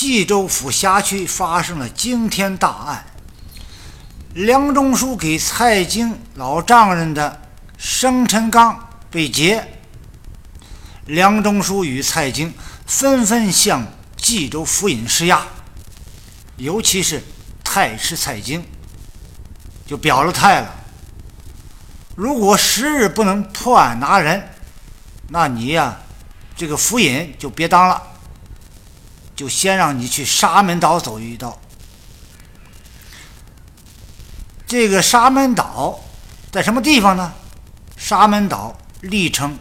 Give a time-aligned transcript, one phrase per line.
[0.00, 3.04] 冀州府辖区发生了惊天大案，
[4.32, 7.42] 梁中书给蔡京老丈人的
[7.76, 9.62] 生辰纲被劫，
[11.04, 12.54] 梁中书与蔡京
[12.86, 13.86] 纷纷向
[14.16, 15.42] 冀州府尹施压，
[16.56, 17.22] 尤其是
[17.62, 18.66] 太师蔡京
[19.86, 20.74] 就表了态了：
[22.14, 24.48] 如果十日不能破案拿人，
[25.28, 25.98] 那你呀，
[26.56, 28.06] 这个府尹就别当了。
[29.40, 31.58] 就先让你去沙门岛走一遭。
[34.66, 35.98] 这个沙门岛
[36.52, 37.32] 在什么地方呢？
[37.96, 39.58] 沙门岛历称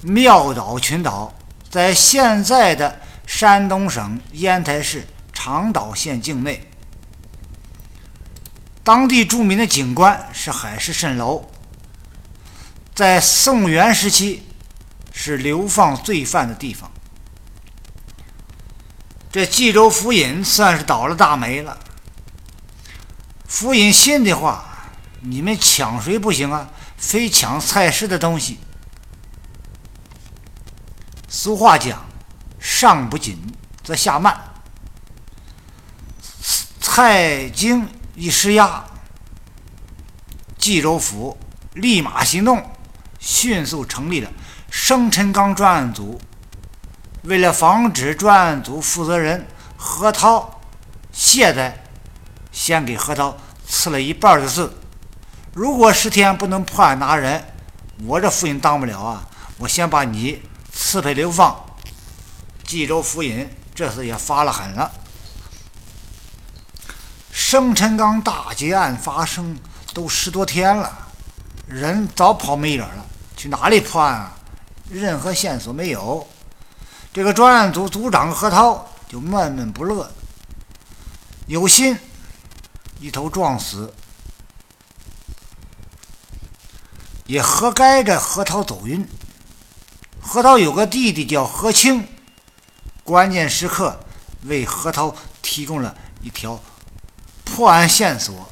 [0.00, 1.34] 庙岛群岛，
[1.68, 6.66] 在现在的山东省烟台市长岛县境内。
[8.82, 11.46] 当地著名的景观是海市蜃楼。
[12.94, 14.44] 在宋元时期，
[15.12, 16.90] 是流放罪犯的地方。
[19.34, 21.76] 这冀州府尹算是倒了大霉了。
[23.48, 24.64] 府尹信的话，
[25.22, 26.68] 你们抢谁不行啊？
[26.96, 28.60] 非抢蔡氏的东西。
[31.26, 32.06] 俗话讲，
[32.60, 33.36] 上不紧
[33.82, 34.40] 则下慢。
[36.80, 38.84] 蔡京一施压，
[40.56, 41.36] 冀州府
[41.72, 42.70] 立马行动，
[43.18, 44.30] 迅速成立了
[44.70, 46.20] 生辰纲专案组。
[47.24, 49.46] 为了防止专案组负责人
[49.78, 50.60] 何涛
[51.10, 51.72] 懈怠，
[52.52, 53.34] 先给何涛
[53.66, 54.70] 赐了一半的字：
[55.54, 57.42] 如果十天不能破案拿人，
[58.04, 59.26] 我这府尹当不了啊！
[59.56, 61.64] 我先把你刺配流放。
[62.62, 64.92] 冀州府尹这次也发了狠了。
[67.32, 69.56] 生辰纲大劫案发生
[69.94, 70.92] 都十多天了，
[71.66, 74.32] 人早跑没影了，去哪里破案啊？
[74.90, 76.26] 任何线索没有。
[77.14, 80.10] 这个专案组组长何涛就闷闷不乐，
[81.46, 81.96] 有心
[82.98, 83.94] 一头撞死，
[87.26, 89.08] 也活该这何涛走运。
[90.20, 92.04] 何涛有个弟弟叫何清，
[93.04, 94.00] 关键时刻
[94.42, 96.60] 为何涛提供了一条
[97.44, 98.50] 破案线索。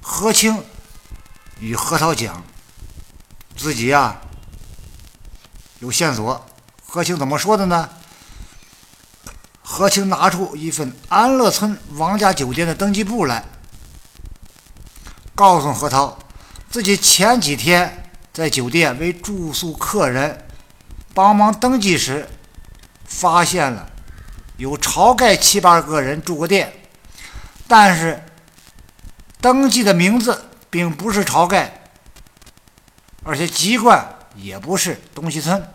[0.00, 0.64] 何清
[1.60, 2.42] 与何涛讲，
[3.56, 4.20] 自己呀
[5.78, 6.44] 有线索。
[6.94, 7.88] 何清怎么说的呢？
[9.62, 13.42] 何清拿出一份安乐村王家酒店的登记簿来，
[15.34, 16.18] 告诉何涛，
[16.68, 20.46] 自己前几天在酒店为住宿客人
[21.14, 22.28] 帮忙登记时，
[23.06, 23.88] 发现了
[24.58, 26.70] 有晁盖七八个人住过店，
[27.66, 28.22] 但是
[29.40, 31.84] 登记的名字并不是晁盖，
[33.22, 35.66] 而且籍贯也不是东西村。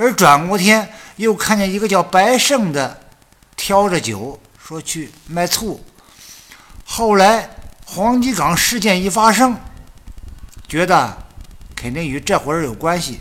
[0.00, 2.98] 而转过天，又看见一个叫白胜的
[3.54, 5.84] 挑着酒说去卖醋。
[6.86, 7.50] 后来
[7.84, 9.54] 黄吉岗事件一发生，
[10.66, 11.18] 觉得
[11.76, 13.20] 肯定与这伙人有关系。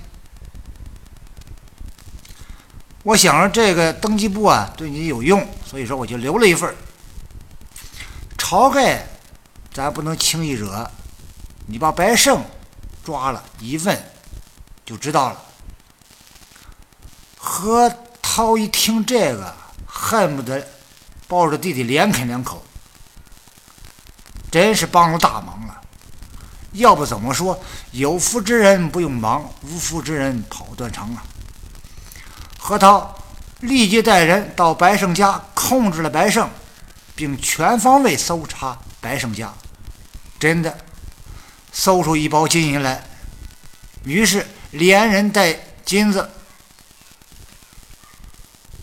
[3.03, 6.73] 我想着这个登记簿啊对你有用，所以说我就留了一份。
[8.37, 9.05] 晁盖
[9.73, 10.89] 咱不能轻易惹，
[11.67, 12.41] 你把白胜
[13.03, 14.01] 抓了一问
[14.85, 15.43] 就知道了。
[17.59, 19.53] 何涛一听这个，
[19.85, 20.65] 恨不得
[21.27, 22.63] 抱着弟弟连啃两口，
[24.49, 25.81] 真是帮了大忙了。
[26.71, 27.59] 要不怎么说
[27.91, 31.21] 有福之人不用忙，无福之人跑断肠啊？
[32.57, 33.13] 何涛
[33.59, 36.49] 立即带人到白胜家，控制了白胜，
[37.13, 39.53] 并全方位搜查白胜家，
[40.39, 40.77] 真的
[41.73, 43.03] 搜出一包金银来。
[44.05, 45.53] 于是连人带
[45.83, 46.29] 金子。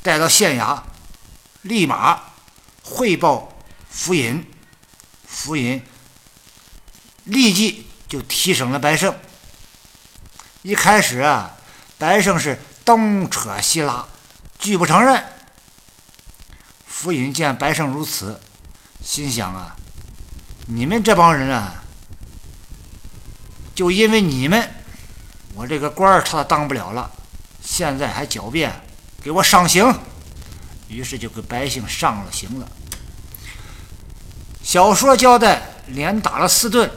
[0.07, 0.81] 带到县衙，
[1.63, 2.23] 立马
[2.85, 3.53] 汇报
[3.91, 4.47] 府尹，
[5.27, 5.85] 府尹
[7.25, 9.13] 立即就提审了白胜。
[10.63, 11.57] 一开始啊，
[11.99, 14.07] 白胜是东扯西拉，
[14.61, 15.25] 拒不承认。
[16.87, 18.41] 府尹见白胜如此，
[19.03, 19.75] 心想啊，
[20.69, 21.83] 你们这帮人啊，
[23.75, 24.73] 就因为你们，
[25.57, 27.11] 我这个官儿他当不了了，
[27.61, 28.86] 现在还狡辩。
[29.27, 29.93] 给我上刑，
[30.87, 32.69] 于是就给百姓上了刑了。
[34.63, 36.89] 小说交代，连打了四顿，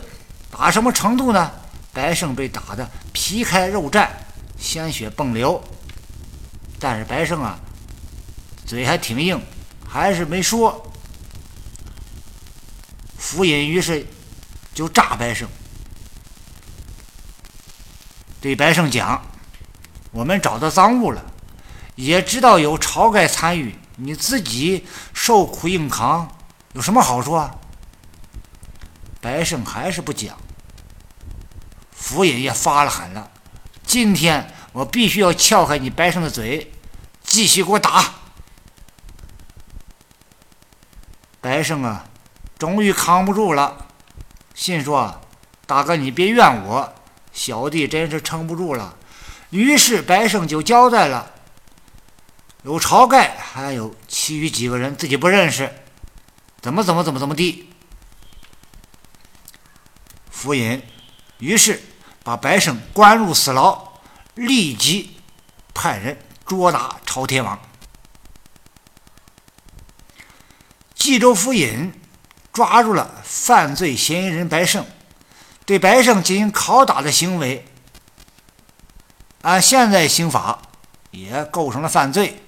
[0.51, 1.51] 打什么程度呢？
[1.91, 4.07] 白胜被打的皮开肉绽，
[4.59, 5.59] 鲜血迸流。
[6.79, 7.57] 但是白胜啊，
[8.63, 9.41] 嘴还挺硬，
[9.87, 10.87] 还是没说。
[13.17, 14.05] 府尹于是
[14.75, 15.49] 就诈白胜，
[18.39, 19.19] 对白胜讲
[20.13, 21.25] ：“我们找到赃物了。”
[21.99, 26.33] 也知道有晁盖参与，你自己受苦硬扛
[26.71, 27.53] 有什么好处啊？
[29.19, 30.37] 白胜还是不讲。
[31.91, 33.29] 府尹也发了狠了，
[33.85, 36.71] 今天我必须要撬开你白胜的嘴，
[37.21, 38.05] 继续给我打。
[41.41, 42.05] 白胜啊，
[42.57, 43.87] 终于扛不住了，
[44.55, 45.19] 心说
[45.67, 46.93] ：“大哥，你别怨我，
[47.33, 48.95] 小弟真是撑不住了。”
[49.51, 51.29] 于是白胜就交代了，
[52.63, 55.73] 有晁盖，还有其余几个人自己不认识，
[56.61, 57.69] 怎么怎么怎么怎么地。
[60.29, 60.81] 府尹
[61.37, 61.81] 于是
[62.21, 63.93] 把白胜关入死牢，
[64.35, 65.17] 立即
[65.73, 67.57] 派人捉拿朝天王。
[70.95, 71.93] 冀州府尹
[72.51, 74.85] 抓住了犯罪嫌疑人白胜，
[75.65, 77.65] 对白胜进行拷打的行为，
[79.43, 80.61] 按现在刑法
[81.11, 82.43] 也构成了犯罪。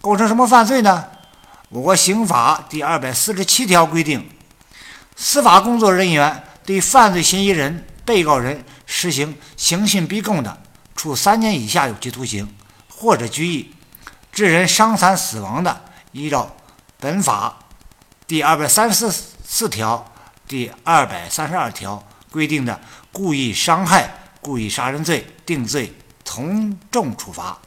[0.00, 1.06] 构成什么犯罪呢？
[1.68, 4.28] 我国刑法第二百四十七条规定，
[5.14, 10.62] 司法工作人员对犯罪嫌疑人、被告人实行刑讯逼供的，
[10.96, 12.52] 处三年以下有期徒刑
[12.88, 13.74] 或者拘役；
[14.32, 15.82] 致人伤残死亡的，
[16.12, 16.56] 依照
[16.98, 17.58] 本法
[18.26, 20.12] 第二百三十四条、
[20.48, 22.80] 第二百三十二条规定的
[23.12, 24.10] 故意伤害、
[24.40, 25.94] 故意杀人罪，定罪
[26.24, 27.58] 从重处罚。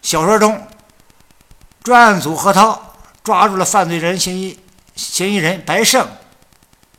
[0.00, 0.66] 小说中，
[1.82, 2.94] 专案组何涛
[3.24, 4.58] 抓住了犯罪人嫌疑
[4.94, 6.08] 嫌疑人白胜，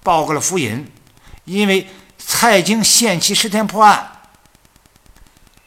[0.02, 0.92] 报告了府尹，
[1.46, 1.88] 因为
[2.18, 4.20] 蔡京限期十天破案，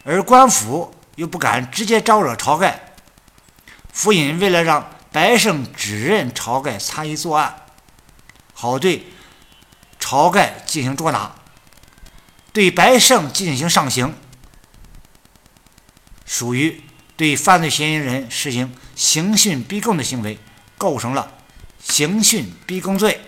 [0.05, 2.95] 而官府又不敢直接招惹晁盖，
[3.93, 7.63] 府尹为了让白胜指认晁盖参与作案，
[8.53, 9.07] 好对
[10.01, 11.35] 晁盖进行捉拿，
[12.53, 14.15] 对白胜进行上刑，
[16.27, 16.83] 属于
[17.17, 20.39] 对犯罪嫌疑人实行刑讯逼供的行为，
[20.77, 21.33] 构成了
[21.83, 23.21] 刑讯逼供罪。